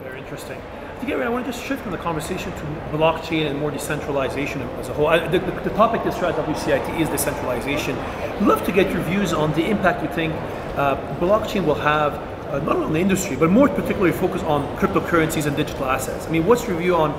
Very 0.02 0.18
interesting. 0.18 0.60
To 1.00 1.06
get 1.06 1.18
I 1.18 1.30
want 1.30 1.46
to 1.46 1.52
just 1.52 1.64
shift 1.64 1.82
from 1.82 1.92
the 1.92 1.98
conversation 1.98 2.52
to 2.52 2.58
blockchain 2.92 3.50
and 3.50 3.58
more 3.58 3.70
decentralization 3.70 4.60
as 4.60 4.90
a 4.90 4.92
whole. 4.92 5.06
I, 5.06 5.26
the, 5.28 5.38
the, 5.38 5.52
the, 5.62 5.70
topic 5.70 6.04
this 6.04 6.14
year 6.16 6.26
at 6.26 6.34
WCIT 6.34 7.00
is 7.00 7.08
decentralization. 7.08 7.96
I'd 7.96 8.42
love 8.42 8.66
to 8.66 8.72
get 8.72 8.92
your 8.92 9.00
views 9.04 9.32
on 9.32 9.50
the 9.54 9.64
impact 9.64 10.02
you 10.02 10.10
think 10.10 10.34
uh, 10.76 10.96
blockchain 11.18 11.64
will 11.64 11.74
have 11.74 12.14
uh, 12.50 12.58
not 12.58 12.76
only 12.76 12.86
on 12.86 12.92
the 12.92 13.00
industry, 13.00 13.34
but 13.34 13.48
more 13.48 13.66
particularly 13.70 14.12
focus 14.12 14.42
on 14.42 14.66
cryptocurrencies 14.76 15.46
and 15.46 15.56
digital 15.56 15.86
assets. 15.86 16.26
I 16.26 16.30
mean, 16.30 16.44
what's 16.44 16.68
your 16.68 16.76
view 16.76 16.94
on 16.96 17.12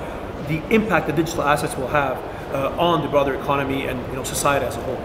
the 0.46 0.62
impact 0.72 1.08
that 1.08 1.16
digital 1.16 1.42
assets 1.42 1.76
will 1.76 1.88
have 1.88 2.18
uh, 2.54 2.76
on 2.78 3.02
the 3.02 3.08
broader 3.08 3.34
economy 3.34 3.88
and 3.88 3.98
you 4.10 4.14
know 4.14 4.22
society 4.22 4.64
as 4.64 4.76
a 4.76 4.82
whole? 4.82 4.96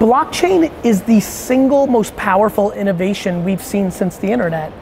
Blockchain 0.00 0.72
is 0.84 1.02
the 1.02 1.20
single 1.20 1.86
most 1.86 2.16
powerful 2.16 2.72
innovation 2.72 3.44
we've 3.44 3.62
seen 3.62 3.92
since 3.92 4.16
the 4.16 4.32
internet. 4.32 4.72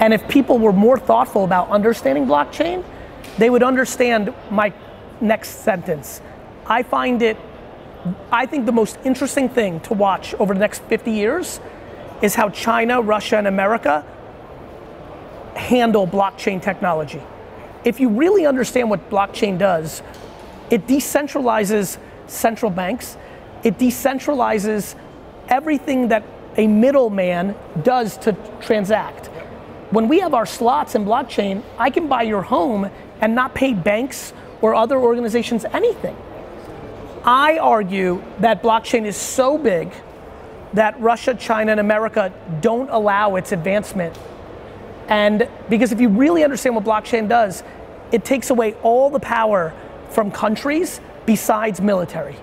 And 0.00 0.12
if 0.12 0.26
people 0.28 0.58
were 0.58 0.72
more 0.72 0.98
thoughtful 0.98 1.44
about 1.44 1.68
understanding 1.68 2.26
blockchain, 2.26 2.84
they 3.38 3.50
would 3.50 3.62
understand 3.62 4.34
my 4.50 4.72
next 5.20 5.62
sentence. 5.62 6.20
I 6.66 6.82
find 6.82 7.22
it 7.22 7.36
I 8.32 8.46
think 8.46 8.66
the 8.66 8.72
most 8.72 8.98
interesting 9.04 9.48
thing 9.48 9.80
to 9.80 9.94
watch 9.94 10.34
over 10.34 10.54
the 10.54 10.60
next 10.60 10.82
50 10.84 11.10
years 11.10 11.60
is 12.22 12.34
how 12.34 12.48
China, 12.48 13.02
Russia, 13.02 13.36
and 13.36 13.46
America 13.46 14.04
handle 15.54 16.06
blockchain 16.06 16.62
technology. 16.62 17.22
If 17.84 18.00
you 18.00 18.08
really 18.08 18.46
understand 18.46 18.90
what 18.90 19.10
blockchain 19.10 19.58
does, 19.58 20.02
it 20.70 20.86
decentralizes 20.86 21.98
central 22.26 22.70
banks, 22.70 23.16
it 23.64 23.78
decentralizes 23.78 24.94
everything 25.48 26.08
that 26.08 26.22
a 26.56 26.66
middleman 26.66 27.54
does 27.82 28.16
to 28.18 28.32
transact. 28.60 29.29
When 29.90 30.06
we 30.06 30.20
have 30.20 30.34
our 30.34 30.46
slots 30.46 30.94
in 30.94 31.04
blockchain, 31.04 31.62
I 31.76 31.90
can 31.90 32.06
buy 32.06 32.22
your 32.22 32.42
home 32.42 32.90
and 33.20 33.34
not 33.34 33.54
pay 33.54 33.74
banks 33.74 34.32
or 34.60 34.74
other 34.74 34.96
organizations 34.96 35.64
anything. 35.64 36.16
I 37.24 37.58
argue 37.58 38.22
that 38.38 38.62
blockchain 38.62 39.04
is 39.04 39.16
so 39.16 39.58
big 39.58 39.92
that 40.74 40.98
Russia, 41.00 41.34
China, 41.34 41.72
and 41.72 41.80
America 41.80 42.32
don't 42.60 42.88
allow 42.90 43.34
its 43.34 43.50
advancement. 43.50 44.16
And 45.08 45.48
because 45.68 45.90
if 45.90 46.00
you 46.00 46.08
really 46.08 46.44
understand 46.44 46.76
what 46.76 46.84
blockchain 46.84 47.28
does, 47.28 47.64
it 48.12 48.24
takes 48.24 48.50
away 48.50 48.74
all 48.82 49.10
the 49.10 49.18
power 49.18 49.74
from 50.10 50.30
countries 50.30 51.00
besides 51.26 51.80
military. 51.80 52.36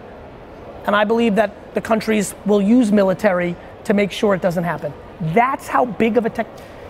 And 0.86 0.96
I 0.96 1.06
believe 1.06 1.36
that 1.36 1.74
the 1.74 1.82
countries 1.82 2.36
will 2.46 2.62
use 2.62 2.92
military 2.92 3.56
to 3.86 3.94
make 3.94 4.12
sure 4.12 4.36
it 4.36 4.42
doesn't 4.42 4.66
happen. 4.66 4.94
That's 5.22 5.68
how 5.68 5.86
big 5.86 6.18
of 6.18 6.26
a 6.26 6.30
tech. 6.30 6.48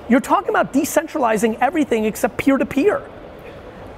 You're 0.09 0.21
talking 0.21 0.49
about 0.49 0.73
decentralizing 0.73 1.57
everything 1.59 2.05
except 2.05 2.37
peer 2.37 2.57
to 2.57 2.65
peer. 2.65 3.01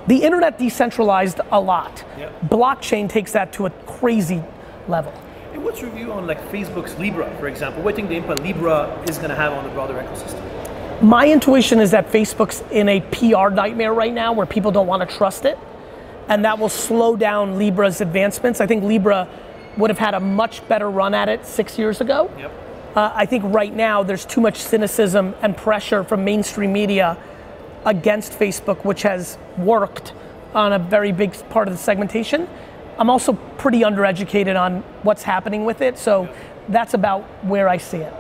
The 0.07 0.23
internet 0.23 0.57
decentralized 0.57 1.39
a 1.51 1.59
lot. 1.59 2.03
Yep. 2.17 2.41
Blockchain 2.45 3.07
takes 3.07 3.31
that 3.33 3.53
to 3.53 3.67
a 3.67 3.69
crazy 3.69 4.41
level. 4.87 5.13
And 5.53 5.63
what's 5.63 5.81
your 5.81 5.91
view 5.91 6.11
on 6.11 6.25
like 6.25 6.41
Facebook's 6.51 6.97
Libra, 6.97 7.29
for 7.37 7.47
example? 7.47 7.83
What 7.83 7.95
do 7.95 8.01
you 8.01 8.07
think 8.07 8.25
the 8.25 8.31
impact 8.31 8.47
Libra 8.47 8.87
is 9.07 9.17
going 9.17 9.29
to 9.29 9.35
have 9.35 9.53
on 9.53 9.63
the 9.63 9.69
broader 9.69 9.93
ecosystem? 9.93 11.01
My 11.03 11.29
intuition 11.29 11.79
is 11.79 11.91
that 11.91 12.07
Facebook's 12.07 12.63
in 12.71 12.89
a 12.89 13.01
PR 13.01 13.53
nightmare 13.53 13.93
right 13.93 14.13
now 14.13 14.33
where 14.33 14.47
people 14.47 14.71
don't 14.71 14.87
want 14.87 15.07
to 15.07 15.15
trust 15.15 15.45
it. 15.45 15.59
And 16.27 16.43
that 16.43 16.57
will 16.59 16.69
slow 16.69 17.15
down 17.15 17.57
Libra's 17.57 18.01
advancements. 18.01 18.61
I 18.61 18.67
think 18.67 18.83
Libra 18.83 19.27
would 19.77 19.89
have 19.89 19.99
had 19.99 20.13
a 20.13 20.19
much 20.19 20.67
better 20.67 20.89
run 20.89 21.13
at 21.13 21.29
it 21.29 21.45
six 21.45 21.77
years 21.77 22.01
ago. 22.01 22.31
Yep. 22.37 22.51
Uh, 22.95 23.11
I 23.13 23.25
think 23.27 23.43
right 23.45 23.73
now 23.73 24.01
there's 24.01 24.25
too 24.25 24.41
much 24.41 24.57
cynicism 24.57 25.35
and 25.41 25.55
pressure 25.55 26.03
from 26.03 26.23
mainstream 26.23 26.73
media 26.73 27.17
against 27.85 28.33
Facebook, 28.33 28.83
which 28.83 29.03
has 29.03 29.37
worked 29.57 30.13
on 30.55 30.73
a 30.73 30.79
very 30.79 31.11
big 31.11 31.33
part 31.49 31.67
of 31.67 31.73
the 31.73 31.77
segmentation. 31.77 32.49
I'm 32.97 33.09
also 33.09 33.33
pretty 33.33 33.81
undereducated 33.81 34.59
on 34.59 34.81
what's 35.03 35.23
happening 35.23 35.65
with 35.65 35.81
it, 35.81 35.97
so 35.97 36.27
that's 36.67 36.95
about 36.95 37.21
where 37.45 37.69
I 37.69 37.77
see 37.77 37.97
it. 37.97 38.13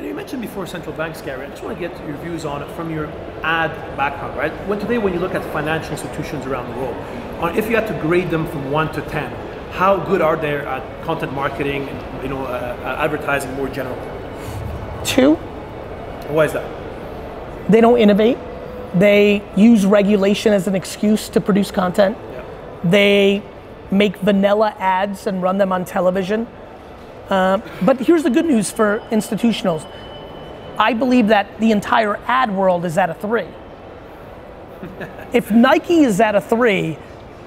You 0.00 0.14
mentioned 0.14 0.42
before 0.42 0.66
central 0.66 0.94
banks, 0.96 1.20
Gary. 1.20 1.46
I 1.46 1.50
just 1.50 1.62
want 1.62 1.78
to 1.78 1.88
get 1.88 1.98
your 2.06 2.16
views 2.18 2.44
on 2.44 2.62
it 2.62 2.70
from 2.72 2.90
your 2.90 3.06
ad 3.42 3.70
background, 3.96 4.36
right? 4.36 4.52
When 4.66 4.78
today, 4.78 4.98
when 4.98 5.12
you 5.12 5.20
look 5.20 5.34
at 5.34 5.44
financial 5.52 5.92
institutions 5.92 6.46
around 6.46 6.74
the 6.74 6.80
world, 6.80 7.56
if 7.56 7.68
you 7.68 7.76
had 7.76 7.86
to 7.88 7.98
grade 8.00 8.30
them 8.30 8.46
from 8.48 8.70
one 8.70 8.92
to 8.92 9.02
ten, 9.02 9.30
how 9.76 9.98
good 9.98 10.22
are 10.22 10.36
they 10.36 10.56
at 10.56 11.04
content 11.04 11.32
marketing 11.34 11.86
and 11.88 12.22
you 12.22 12.28
know 12.30 12.44
uh, 12.44 12.48
uh, 12.48 13.04
advertising 13.04 13.54
more 13.54 13.68
generally? 13.68 14.00
Two, 15.04 15.34
Why 16.32 16.46
is 16.46 16.52
that? 16.54 16.64
they 17.70 17.80
don't 17.80 17.98
innovate. 17.98 18.38
They 18.94 19.42
use 19.56 19.84
regulation 19.84 20.52
as 20.52 20.66
an 20.66 20.74
excuse 20.74 21.28
to 21.30 21.40
produce 21.40 21.70
content. 21.70 22.16
Yeah. 22.16 22.44
They 22.84 23.42
make 23.90 24.16
vanilla 24.18 24.74
ads 24.78 25.26
and 25.26 25.42
run 25.42 25.58
them 25.58 25.72
on 25.72 25.84
television. 25.84 26.46
Uh, 27.28 27.58
but 27.82 28.00
here's 28.00 28.22
the 28.22 28.30
good 28.30 28.46
news 28.46 28.70
for 28.70 29.00
institutionals. 29.10 29.84
I 30.78 30.92
believe 30.92 31.28
that 31.28 31.58
the 31.60 31.72
entire 31.72 32.16
ad 32.26 32.54
world 32.54 32.84
is 32.84 32.96
at 32.96 33.10
a 33.10 33.14
three. 33.14 33.48
if 35.32 35.50
Nike 35.50 36.04
is 36.04 36.20
at 36.20 36.34
a 36.34 36.40
three, 36.40 36.96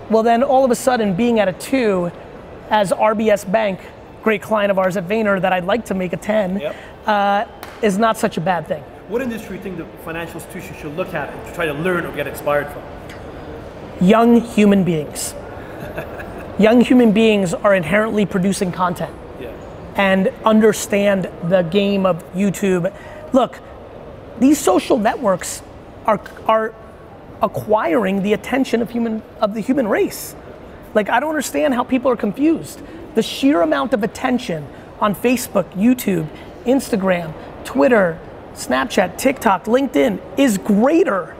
well, 0.09 0.23
then 0.23 0.43
all 0.43 0.65
of 0.65 0.71
a 0.71 0.75
sudden 0.75 1.13
being 1.15 1.39
at 1.39 1.47
a 1.47 1.53
two, 1.53 2.11
as 2.69 2.91
RBS 2.91 3.49
Bank, 3.51 3.79
great 4.23 4.41
client 4.41 4.71
of 4.71 4.77
ours 4.79 4.97
at 4.97 5.07
Vayner, 5.07 5.39
that 5.41 5.53
I'd 5.53 5.65
like 5.65 5.85
to 5.85 5.93
make 5.93 6.13
a 6.13 6.17
10, 6.17 6.59
Yep. 6.59 6.75
uh, 7.07 7.45
is 7.81 7.97
not 7.97 8.17
such 8.17 8.37
a 8.37 8.41
bad 8.41 8.67
thing. 8.67 8.83
What 9.07 9.21
industry 9.21 9.49
do 9.49 9.55
you 9.55 9.61
think 9.61 9.77
the 9.77 9.85
financial 10.03 10.35
institution 10.35 10.75
should 10.79 10.95
look 10.95 11.13
at 11.13 11.31
to 11.47 11.53
try 11.53 11.65
to 11.65 11.73
learn 11.73 12.05
or 12.05 12.11
get 12.15 12.27
inspired 12.27 12.67
from? 12.71 12.81
Young 14.01 14.41
human 14.41 14.83
beings. 14.83 15.33
Young 16.59 16.81
human 16.81 17.11
beings 17.11 17.53
are 17.53 17.73
inherently 17.73 18.25
producing 18.25 18.71
content. 18.71 19.13
Yeah. 19.39 19.51
and 19.95 20.27
understand 20.45 21.29
the 21.49 21.61
game 21.63 22.05
of 22.05 22.23
YouTube. 22.33 22.93
Look, 23.33 23.59
these 24.39 24.59
social 24.59 24.97
networks 24.97 25.61
are 26.05 26.19
are 26.45 26.73
acquiring 27.41 28.23
the 28.23 28.33
attention 28.33 28.81
of 28.81 28.89
human 28.89 29.21
of 29.39 29.53
the 29.53 29.61
human 29.61 29.87
race. 29.87 30.35
Like 30.93 31.09
I 31.09 31.19
don't 31.19 31.29
understand 31.29 31.73
how 31.73 31.83
people 31.83 32.11
are 32.11 32.17
confused. 32.17 32.81
The 33.15 33.23
sheer 33.23 33.61
amount 33.61 33.93
of 33.93 34.03
attention 34.03 34.67
on 34.99 35.15
Facebook, 35.15 35.71
YouTube, 35.73 36.27
Instagram, 36.65 37.33
Twitter, 37.63 38.19
Snapchat, 38.53 39.17
TikTok, 39.17 39.65
LinkedIn 39.65 40.19
is 40.37 40.57
greater 40.57 41.35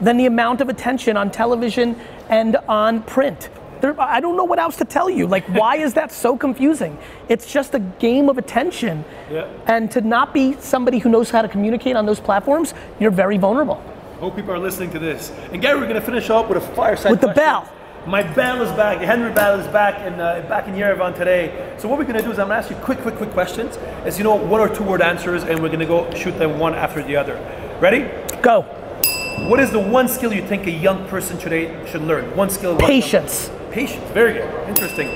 than 0.00 0.16
the 0.16 0.26
amount 0.26 0.60
of 0.60 0.68
attention 0.68 1.16
on 1.16 1.30
television 1.30 1.98
and 2.28 2.56
on 2.68 3.02
print. 3.02 3.48
There, 3.80 4.00
I 4.00 4.20
don't 4.20 4.36
know 4.36 4.44
what 4.44 4.58
else 4.58 4.76
to 4.76 4.84
tell 4.84 5.10
you. 5.10 5.26
Like, 5.26 5.44
why 5.46 5.76
is 5.76 5.94
that 5.94 6.10
so 6.10 6.36
confusing? 6.36 6.98
It's 7.28 7.50
just 7.50 7.74
a 7.74 7.78
game 7.78 8.28
of 8.28 8.38
attention. 8.38 9.04
Yeah. 9.30 9.48
And 9.66 9.90
to 9.92 10.00
not 10.00 10.32
be 10.32 10.56
somebody 10.60 10.98
who 10.98 11.10
knows 11.10 11.30
how 11.30 11.42
to 11.42 11.48
communicate 11.48 11.94
on 11.94 12.06
those 12.06 12.18
platforms, 12.18 12.72
you're 12.98 13.10
very 13.10 13.36
vulnerable. 13.36 13.82
Hope 14.20 14.36
people 14.36 14.52
are 14.52 14.58
listening 14.58 14.90
to 14.90 14.98
this. 14.98 15.30
And 15.52 15.60
Gary, 15.60 15.78
we're 15.78 15.88
going 15.88 16.00
to 16.00 16.06
finish 16.06 16.30
up 16.30 16.48
with 16.48 16.58
a 16.58 16.74
fireside 16.74 17.10
With 17.10 17.20
the 17.20 17.26
question. 17.28 17.42
bell. 17.44 17.72
My 18.06 18.22
bell 18.22 18.62
is 18.62 18.70
back. 18.72 18.98
Henry 18.98 19.32
Bell 19.32 19.58
is 19.58 19.66
back 19.68 20.06
in 20.06 20.20
uh, 20.20 20.44
back 20.46 20.68
in 20.68 20.74
Yerevan 20.74 21.16
today. 21.16 21.74
So 21.78 21.88
what 21.88 21.98
we're 21.98 22.04
going 22.04 22.18
to 22.18 22.22
do 22.22 22.30
is 22.30 22.38
I'm 22.38 22.48
going 22.48 22.60
to 22.60 22.66
ask 22.66 22.70
you 22.70 22.76
quick, 22.84 22.98
quick, 22.98 23.14
quick 23.16 23.30
questions. 23.30 23.78
As 24.04 24.18
you 24.18 24.24
know, 24.24 24.34
one 24.34 24.60
or 24.60 24.68
two 24.74 24.84
word 24.84 25.00
answers, 25.00 25.42
and 25.44 25.60
we're 25.62 25.68
going 25.68 25.80
to 25.80 25.86
go 25.86 26.12
shoot 26.14 26.32
them 26.38 26.58
one 26.58 26.74
after 26.74 27.02
the 27.02 27.16
other. 27.16 27.34
Ready? 27.80 28.00
Go. 28.42 28.60
What 29.48 29.58
is 29.58 29.70
the 29.70 29.78
one 29.80 30.06
skill 30.08 30.34
you 30.34 30.46
think 30.46 30.66
a 30.66 30.70
young 30.70 31.06
person 31.08 31.38
today 31.38 31.84
should 31.90 32.02
learn? 32.02 32.36
One 32.36 32.50
skill. 32.50 32.74
one- 32.76 32.84
Patience. 32.84 33.50
Patience. 33.70 34.04
Very 34.12 34.34
good. 34.34 34.68
Interesting. 34.68 35.08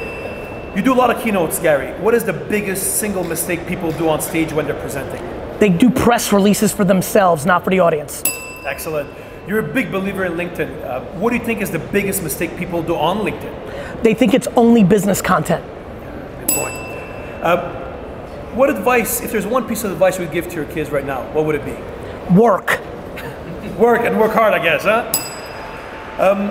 You 0.75 0.83
do 0.83 0.93
a 0.95 0.97
lot 0.97 1.11
of 1.15 1.23
keynotes, 1.23 1.59
Gary. 1.59 1.93
What 2.01 2.15
is 2.15 2.25
the 2.25 2.33
biggest 2.33 2.99
single 2.99 3.23
mistake 3.25 3.67
people 3.67 3.93
do 3.93 4.09
on 4.09 4.21
stage 4.23 4.53
when 4.53 4.65
they're 4.67 4.81
presenting? 4.81 5.23
They 5.59 5.69
do 5.69 5.91
press 5.91 6.33
releases 6.33 6.73
for 6.73 6.85
themselves, 6.85 7.45
not 7.45 7.65
for 7.65 7.71
the 7.71 7.81
audience. 7.81 8.23
Excellent. 8.69 9.11
You're 9.49 9.61
a 9.61 9.73
big 9.73 9.91
believer 9.91 10.27
in 10.27 10.33
LinkedIn. 10.33 10.85
Uh, 10.85 11.01
what 11.19 11.31
do 11.31 11.37
you 11.37 11.45
think 11.45 11.63
is 11.63 11.71
the 11.71 11.79
biggest 11.79 12.23
mistake 12.23 12.55
people 12.59 12.83
do 12.83 12.95
on 12.95 13.19
LinkedIn? 13.19 14.03
They 14.03 14.13
think 14.13 14.35
it's 14.35 14.47
only 14.49 14.85
business 14.85 15.23
content. 15.23 15.65
Good 16.41 16.49
point. 16.51 16.75
Uh, 17.43 17.75
what 18.55 18.69
advice, 18.69 19.23
if 19.23 19.33
there's 19.33 19.47
one 19.47 19.67
piece 19.67 19.85
of 19.85 19.91
advice 19.91 20.19
we'd 20.19 20.33
give 20.33 20.49
to 20.49 20.55
your 20.55 20.67
kids 20.67 20.91
right 20.91 21.07
now, 21.07 21.23
what 21.33 21.47
would 21.47 21.55
it 21.55 21.65
be? 21.65 21.73
Work. 22.35 22.81
Work 23.79 24.03
and 24.03 24.21
work 24.21 24.33
hard, 24.33 24.53
I 24.53 24.63
guess, 24.63 24.83
huh? 24.83 25.11
Um, 26.19 26.51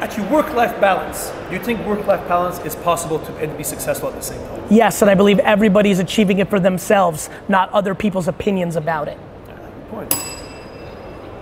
actually, 0.00 0.28
work-life 0.28 0.80
balance. 0.80 1.30
Do 1.50 1.56
you 1.56 1.62
think 1.62 1.84
work-life 1.86 2.26
balance 2.26 2.58
is 2.60 2.74
possible 2.76 3.18
to 3.18 3.36
and 3.36 3.54
be 3.58 3.64
successful 3.64 4.08
at 4.08 4.14
the 4.14 4.22
same 4.22 4.40
time? 4.46 4.64
Yes, 4.70 5.02
and 5.02 5.10
I 5.10 5.14
believe 5.14 5.40
everybody's 5.40 5.98
achieving 5.98 6.38
it 6.38 6.48
for 6.48 6.58
themselves, 6.58 7.28
not 7.48 7.68
other 7.70 7.94
people's 7.94 8.28
opinions 8.28 8.76
about 8.76 9.08
it. 9.08 9.18
Good 9.46 9.88
point. 9.90 10.39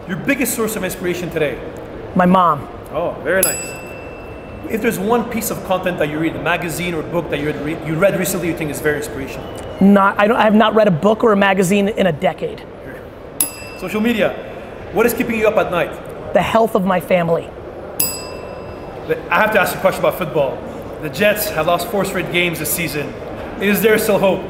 Your 0.08 0.16
biggest 0.16 0.56
source 0.56 0.74
of 0.74 0.84
inspiration 0.84 1.28
today? 1.28 1.60
My 2.16 2.24
mom. 2.24 2.66
Oh, 2.92 3.14
very 3.22 3.42
nice. 3.42 3.62
If 4.70 4.80
there's 4.80 4.98
one 4.98 5.28
piece 5.28 5.50
of 5.50 5.62
content 5.66 5.98
that 5.98 6.08
you 6.08 6.18
read, 6.18 6.34
a 6.34 6.42
magazine 6.42 6.94
or 6.94 7.02
book 7.02 7.28
that 7.28 7.40
you 7.40 7.52
read, 7.52 7.86
you 7.86 7.94
read 7.94 8.18
recently, 8.18 8.48
you 8.48 8.56
think 8.56 8.70
is 8.70 8.80
very 8.80 8.96
inspirational. 8.96 9.46
Not, 9.82 10.18
I, 10.18 10.26
don't, 10.26 10.38
I 10.38 10.44
have 10.44 10.54
not 10.54 10.74
read 10.74 10.88
a 10.88 10.90
book 10.90 11.22
or 11.22 11.32
a 11.32 11.36
magazine 11.36 11.88
in 11.88 12.06
a 12.06 12.12
decade. 12.12 12.64
Social 13.76 14.00
media. 14.00 14.32
What 14.94 15.04
is 15.04 15.12
keeping 15.12 15.38
you 15.38 15.46
up 15.46 15.58
at 15.58 15.70
night? 15.70 16.32
The 16.32 16.40
health 16.40 16.74
of 16.74 16.86
my 16.86 17.00
family. 17.00 17.46
I 19.28 19.40
have 19.40 19.52
to 19.52 19.60
ask 19.60 19.74
you 19.74 19.78
a 19.78 19.82
question 19.82 20.00
about 20.00 20.16
football. 20.16 20.56
The 21.02 21.10
Jets 21.10 21.50
have 21.50 21.66
lost 21.66 21.86
four 21.88 22.06
straight 22.06 22.32
games 22.32 22.60
this 22.60 22.72
season. 22.72 23.08
Is 23.60 23.82
there 23.82 23.98
still 23.98 24.18
hope? 24.18 24.42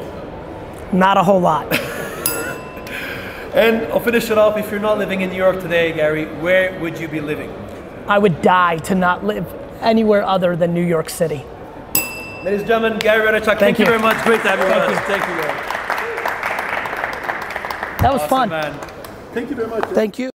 Not 0.93 1.17
a 1.17 1.23
whole 1.23 1.41
lot. 1.41 1.69
And 3.53 3.87
I'll 3.91 3.99
finish 3.99 4.29
it 4.29 4.37
off. 4.37 4.57
If 4.57 4.69
you're 4.71 4.79
not 4.79 4.97
living 4.97 5.21
in 5.21 5.29
New 5.31 5.35
York 5.37 5.59
today, 5.59 5.91
Gary, 5.91 6.25
where 6.25 6.79
would 6.79 6.99
you 6.99 7.07
be 7.07 7.19
living? 7.19 7.51
I 8.07 8.17
would 8.19 8.41
die 8.41 8.77
to 8.77 8.95
not 8.95 9.23
live 9.23 9.45
anywhere 9.81 10.23
other 10.23 10.55
than 10.55 10.73
New 10.73 10.83
York 10.85 11.09
City. 11.09 11.43
Ladies 12.43 12.59
and 12.61 12.67
gentlemen, 12.67 12.99
Gary 12.99 13.25
Vaynerchuk, 13.27 13.45
thank, 13.45 13.59
Thank 13.59 13.79
you 13.79 13.85
you. 13.85 13.91
very 13.91 14.01
much. 14.01 14.23
Great 14.23 14.41
to 14.43 14.47
have 14.49 14.59
you 14.59 14.65
with 14.65 14.73
Thank 14.73 14.91
us. 14.91 14.99
you. 14.99 15.05
Thank 15.07 15.27
you, 15.27 15.41
Gary. 15.41 15.57
That 18.01 18.13
was 18.13 18.21
Awesome, 18.21 18.29
fun. 18.29 18.49
man. 18.49 18.79
Thank 19.33 19.49
you 19.49 19.55
very 19.55 19.67
much. 19.67 19.83
Thank 19.89 20.19
you. 20.19 20.29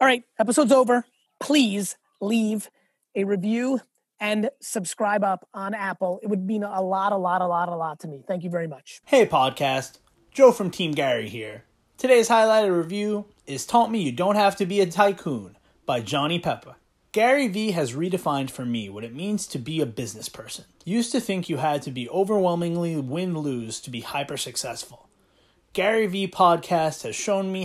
All 0.00 0.06
right, 0.06 0.22
episode's 0.38 0.72
over. 0.72 1.04
Please 1.40 1.96
leave 2.20 2.70
a 3.14 3.24
review 3.24 3.80
and 4.20 4.50
subscribe 4.60 5.24
up 5.24 5.48
on 5.52 5.74
Apple. 5.74 6.20
It 6.22 6.28
would 6.28 6.44
mean 6.44 6.62
a 6.62 6.82
lot, 6.82 7.12
a 7.12 7.16
lot, 7.16 7.40
a 7.40 7.46
lot, 7.46 7.68
a 7.68 7.74
lot 7.74 8.00
to 8.00 8.08
me. 8.08 8.22
Thank 8.28 8.44
you 8.44 8.50
very 8.50 8.68
much. 8.68 9.00
Hey 9.06 9.26
podcast, 9.26 9.98
Joe 10.30 10.52
from 10.52 10.70
Team 10.70 10.92
Gary 10.92 11.28
here. 11.28 11.64
Today's 11.96 12.28
highlighted 12.28 12.76
review 12.76 13.26
is 13.46 13.66
Taught 13.66 13.90
Me 13.90 14.02
You 14.02 14.12
Don't 14.12 14.36
Have 14.36 14.56
to 14.56 14.66
Be 14.66 14.80
a 14.80 14.86
Tycoon 14.86 15.56
by 15.86 16.00
Johnny 16.00 16.38
Peppa. 16.38 16.76
Gary 17.12 17.48
Vee 17.48 17.72
has 17.72 17.94
redefined 17.94 18.50
for 18.50 18.64
me 18.64 18.88
what 18.88 19.02
it 19.02 19.12
means 19.12 19.48
to 19.48 19.58
be 19.58 19.80
a 19.80 19.86
business 19.86 20.28
person. 20.28 20.64
Used 20.84 21.10
to 21.10 21.20
think 21.20 21.48
you 21.48 21.56
had 21.56 21.82
to 21.82 21.90
be 21.90 22.08
overwhelmingly 22.08 22.96
win 22.96 23.36
lose 23.36 23.80
to 23.80 23.90
be 23.90 24.00
hyper 24.00 24.36
successful. 24.36 25.08
Gary 25.72 26.06
Vee 26.06 26.28
podcast 26.28 27.02
has 27.02 27.16
shown 27.16 27.50
me 27.50 27.64